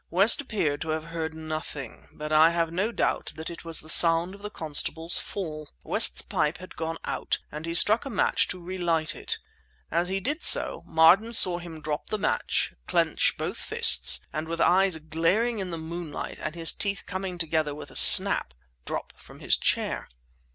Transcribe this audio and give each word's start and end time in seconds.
West 0.09 0.41
appeared 0.41 0.81
to 0.81 0.89
have 0.89 1.03
heard 1.03 1.35
nothing; 1.35 2.07
but 2.11 2.31
I 2.31 2.49
have 2.49 2.71
no 2.71 2.91
doubt 2.91 3.33
that 3.35 3.51
it 3.51 3.63
was 3.63 3.81
the 3.81 3.87
sound 3.87 4.33
of 4.33 4.41
the 4.41 4.49
constable's 4.49 5.19
fall. 5.19 5.69
West's 5.83 6.23
pipe 6.23 6.57
had 6.57 6.75
gone 6.75 6.97
out, 7.05 7.37
and 7.51 7.67
he 7.67 7.75
struck 7.75 8.03
a 8.03 8.09
match 8.09 8.47
to 8.47 8.59
relight 8.59 9.13
it. 9.13 9.37
As 9.91 10.07
he 10.07 10.19
did 10.19 10.43
so, 10.43 10.83
Marden 10.87 11.33
saw 11.33 11.59
him 11.59 11.81
drop 11.81 12.07
the 12.09 12.17
match, 12.17 12.73
clench 12.87 13.37
both 13.37 13.59
fists, 13.59 14.19
and 14.33 14.47
with 14.47 14.59
eyes 14.59 14.97
glaring 14.97 15.59
in 15.59 15.69
the 15.69 15.77
moonlight 15.77 16.39
and 16.41 16.55
his 16.55 16.73
teeth 16.73 17.03
coming 17.05 17.37
together 17.37 17.75
with 17.75 17.91
a 17.91 17.95
snap, 17.95 18.55
drop 18.85 19.13
from 19.19 19.39
his 19.39 19.55
chair. 19.55 20.09